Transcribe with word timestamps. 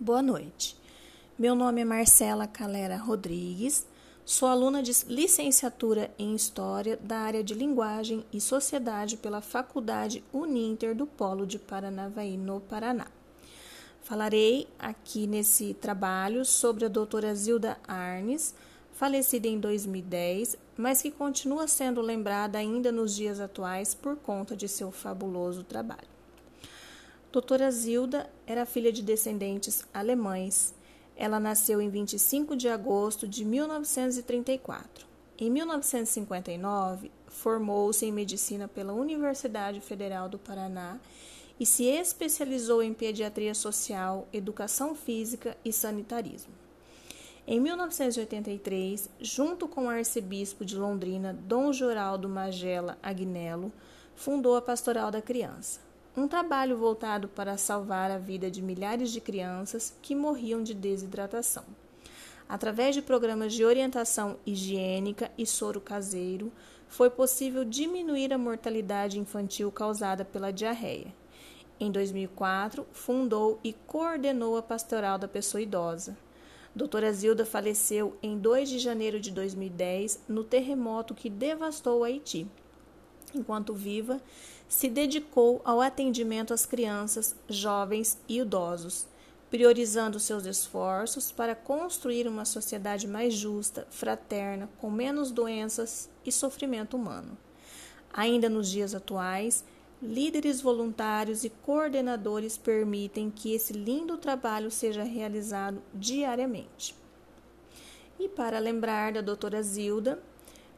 Boa 0.00 0.20
noite. 0.20 0.76
Meu 1.38 1.54
nome 1.54 1.80
é 1.80 1.84
Marcela 1.84 2.48
Calera 2.48 2.96
Rodrigues, 2.96 3.86
sou 4.24 4.48
aluna 4.48 4.82
de 4.82 4.92
licenciatura 5.06 6.10
em 6.18 6.34
História 6.34 6.96
da 6.96 7.18
área 7.18 7.44
de 7.44 7.54
Linguagem 7.54 8.24
e 8.32 8.40
Sociedade 8.40 9.16
pela 9.16 9.40
Faculdade 9.40 10.24
Uninter 10.32 10.96
do 10.96 11.06
Polo 11.06 11.46
de 11.46 11.60
Paranavaí, 11.60 12.36
no 12.36 12.60
Paraná. 12.60 13.06
Falarei 14.02 14.66
aqui 14.80 15.28
nesse 15.28 15.74
trabalho 15.74 16.44
sobre 16.44 16.86
a 16.86 16.88
doutora 16.88 17.32
Zilda 17.32 17.78
Arnes, 17.86 18.52
falecida 18.92 19.46
em 19.46 19.60
2010, 19.60 20.56
mas 20.76 21.02
que 21.02 21.10
continua 21.12 21.68
sendo 21.68 22.00
lembrada 22.00 22.58
ainda 22.58 22.90
nos 22.90 23.14
dias 23.14 23.38
atuais 23.38 23.94
por 23.94 24.16
conta 24.16 24.56
de 24.56 24.68
seu 24.68 24.90
fabuloso 24.90 25.62
trabalho. 25.62 26.13
Doutora 27.34 27.68
Zilda 27.68 28.30
era 28.46 28.64
filha 28.64 28.92
de 28.92 29.02
descendentes 29.02 29.84
alemães. 29.92 30.72
Ela 31.16 31.40
nasceu 31.40 31.80
em 31.80 31.90
25 31.90 32.54
de 32.54 32.68
agosto 32.68 33.26
de 33.26 33.44
1934. 33.44 35.04
Em 35.36 35.50
1959, 35.50 37.10
formou-se 37.26 38.06
em 38.06 38.12
medicina 38.12 38.68
pela 38.68 38.92
Universidade 38.92 39.80
Federal 39.80 40.28
do 40.28 40.38
Paraná 40.38 41.00
e 41.58 41.66
se 41.66 41.86
especializou 41.86 42.80
em 42.80 42.94
pediatria 42.94 43.52
social, 43.52 44.28
educação 44.32 44.94
física 44.94 45.56
e 45.64 45.72
sanitarismo. 45.72 46.54
Em 47.48 47.58
1983, 47.58 49.10
junto 49.20 49.66
com 49.66 49.86
o 49.86 49.90
arcebispo 49.90 50.64
de 50.64 50.76
Londrina, 50.76 51.32
Dom 51.32 51.72
Joraldo 51.72 52.28
Magela 52.28 52.96
Agnello, 53.02 53.72
fundou 54.14 54.54
a 54.54 54.62
Pastoral 54.62 55.10
da 55.10 55.20
Criança 55.20 55.80
um 56.16 56.28
trabalho 56.28 56.76
voltado 56.76 57.26
para 57.26 57.56
salvar 57.56 58.10
a 58.10 58.18
vida 58.18 58.48
de 58.48 58.62
milhares 58.62 59.10
de 59.10 59.20
crianças 59.20 59.96
que 60.00 60.14
morriam 60.14 60.62
de 60.62 60.72
desidratação. 60.72 61.64
Através 62.48 62.94
de 62.94 63.02
programas 63.02 63.52
de 63.52 63.64
orientação 63.64 64.36
higiênica 64.46 65.30
e 65.36 65.44
soro 65.44 65.80
caseiro, 65.80 66.52
foi 66.86 67.10
possível 67.10 67.64
diminuir 67.64 68.32
a 68.32 68.38
mortalidade 68.38 69.18
infantil 69.18 69.72
causada 69.72 70.24
pela 70.24 70.52
diarreia. 70.52 71.12
Em 71.80 71.90
2004, 71.90 72.86
fundou 72.92 73.58
e 73.64 73.72
coordenou 73.72 74.56
a 74.56 74.62
Pastoral 74.62 75.18
da 75.18 75.26
Pessoa 75.26 75.60
Idosa. 75.60 76.16
Doutora 76.72 77.12
Zilda 77.12 77.44
faleceu 77.44 78.16
em 78.22 78.38
2 78.38 78.68
de 78.68 78.78
janeiro 78.78 79.18
de 79.18 79.32
2010 79.32 80.20
no 80.28 80.44
terremoto 80.44 81.14
que 81.14 81.28
devastou 81.28 82.04
Haiti 82.04 82.48
enquanto 83.36 83.74
viva, 83.74 84.20
se 84.68 84.88
dedicou 84.88 85.60
ao 85.64 85.80
atendimento 85.80 86.52
às 86.52 86.66
crianças, 86.66 87.34
jovens 87.48 88.18
e 88.28 88.38
idosos, 88.38 89.06
priorizando 89.50 90.18
seus 90.18 90.46
esforços 90.46 91.30
para 91.30 91.54
construir 91.54 92.26
uma 92.26 92.44
sociedade 92.44 93.06
mais 93.06 93.34
justa, 93.34 93.86
fraterna, 93.90 94.68
com 94.78 94.90
menos 94.90 95.30
doenças 95.30 96.08
e 96.24 96.32
sofrimento 96.32 96.96
humano. 96.96 97.36
Ainda 98.12 98.48
nos 98.48 98.68
dias 98.68 98.94
atuais, 98.94 99.64
líderes 100.02 100.60
voluntários 100.60 101.44
e 101.44 101.50
coordenadores 101.50 102.58
permitem 102.58 103.30
que 103.30 103.54
esse 103.54 103.72
lindo 103.72 104.18
trabalho 104.18 104.70
seja 104.70 105.02
realizado 105.02 105.80
diariamente. 105.94 106.94
E 108.18 108.28
para 108.28 108.58
lembrar 108.58 109.12
da 109.12 109.20
doutora 109.20 109.62
Zilda, 109.62 110.20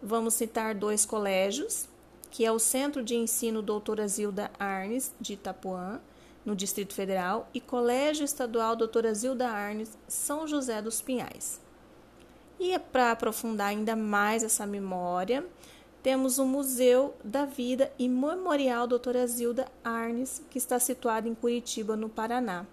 vamos 0.02 0.34
citar 0.34 0.74
dois 0.74 1.04
colégios 1.04 1.88
que 2.30 2.44
é 2.44 2.52
o 2.52 2.58
Centro 2.58 3.02
de 3.02 3.14
Ensino 3.14 3.62
Doutora 3.62 4.06
Zilda 4.06 4.50
Arnes, 4.58 5.14
de 5.20 5.34
Itapuã, 5.34 6.00
no 6.44 6.54
Distrito 6.54 6.94
Federal, 6.94 7.48
e 7.52 7.60
Colégio 7.60 8.24
Estadual 8.24 8.76
Doutora 8.76 9.12
Zilda 9.12 9.48
Arnes, 9.48 9.96
São 10.06 10.46
José 10.46 10.80
dos 10.80 11.00
Pinhais. 11.00 11.60
E 12.58 12.72
é 12.72 12.78
para 12.78 13.10
aprofundar 13.10 13.68
ainda 13.68 13.94
mais 13.94 14.42
essa 14.42 14.66
memória, 14.66 15.44
temos 16.06 16.38
o 16.38 16.44
Museu 16.44 17.16
da 17.24 17.44
Vida 17.44 17.92
e 17.98 18.08
Memorial 18.08 18.86
Doutora 18.86 19.26
Zilda 19.26 19.66
Arnes, 19.82 20.40
que 20.48 20.56
está 20.56 20.78
situado 20.78 21.26
em 21.26 21.34
Curitiba, 21.34 21.96
no 21.96 22.08
Paraná. 22.08 22.64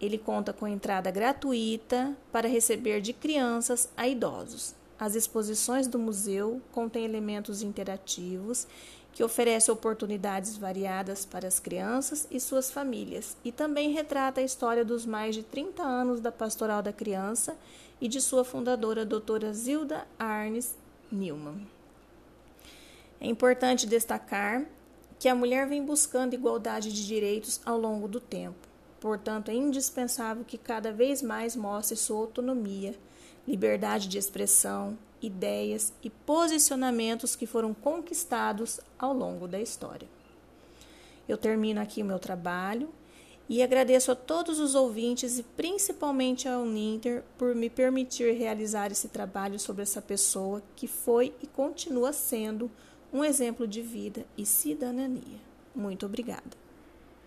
Ele 0.00 0.18
conta 0.18 0.52
com 0.52 0.66
entrada 0.66 1.12
gratuita 1.12 2.12
para 2.32 2.48
receber 2.48 3.00
de 3.00 3.12
crianças 3.12 3.88
a 3.96 4.08
idosos. 4.08 4.74
As 4.98 5.14
exposições 5.14 5.86
do 5.86 5.98
museu 5.98 6.60
contêm 6.70 7.04
elementos 7.04 7.62
interativos 7.62 8.66
que 9.12 9.22
oferecem 9.22 9.72
oportunidades 9.72 10.56
variadas 10.56 11.24
para 11.24 11.46
as 11.46 11.60
crianças 11.60 12.26
e 12.30 12.40
suas 12.40 12.70
famílias 12.70 13.36
e 13.44 13.52
também 13.52 13.92
retrata 13.92 14.40
a 14.40 14.44
história 14.44 14.84
dos 14.84 15.06
mais 15.06 15.34
de 15.34 15.42
30 15.42 15.82
anos 15.82 16.20
da 16.20 16.32
Pastoral 16.32 16.82
da 16.82 16.92
Criança 16.92 17.56
e 18.00 18.08
de 18.08 18.20
sua 18.20 18.44
fundadora, 18.44 19.04
doutora 19.04 19.52
Zilda 19.52 20.06
Arnes 20.18 20.76
Newman. 21.10 21.66
É 23.20 23.26
importante 23.26 23.86
destacar 23.86 24.66
que 25.18 25.28
a 25.28 25.34
mulher 25.34 25.68
vem 25.68 25.84
buscando 25.84 26.34
igualdade 26.34 26.92
de 26.92 27.06
direitos 27.06 27.60
ao 27.64 27.78
longo 27.78 28.08
do 28.08 28.20
tempo. 28.20 28.68
Portanto, 29.00 29.50
é 29.50 29.54
indispensável 29.54 30.44
que 30.44 30.58
cada 30.58 30.92
vez 30.92 31.22
mais 31.22 31.54
mostre 31.54 31.96
sua 31.96 32.18
autonomia 32.18 32.94
liberdade 33.46 34.08
de 34.08 34.18
expressão, 34.18 34.98
ideias 35.20 35.92
e 36.02 36.10
posicionamentos 36.10 37.34
que 37.36 37.46
foram 37.46 37.72
conquistados 37.72 38.80
ao 38.98 39.12
longo 39.12 39.46
da 39.46 39.60
história. 39.60 40.08
Eu 41.28 41.38
termino 41.38 41.80
aqui 41.80 42.02
o 42.02 42.06
meu 42.06 42.18
trabalho 42.18 42.88
e 43.48 43.62
agradeço 43.62 44.10
a 44.10 44.14
todos 44.14 44.58
os 44.58 44.74
ouvintes 44.74 45.38
e 45.38 45.42
principalmente 45.42 46.48
ao 46.48 46.62
Uninter 46.62 47.22
por 47.36 47.54
me 47.54 47.68
permitir 47.68 48.32
realizar 48.32 48.90
esse 48.90 49.08
trabalho 49.08 49.58
sobre 49.58 49.82
essa 49.82 50.00
pessoa 50.00 50.62
que 50.74 50.86
foi 50.86 51.34
e 51.42 51.46
continua 51.46 52.12
sendo 52.12 52.70
um 53.12 53.22
exemplo 53.22 53.66
de 53.66 53.80
vida 53.80 54.26
e 54.36 54.44
cidadania. 54.44 55.38
Muito 55.74 56.06
obrigada. 56.06 56.63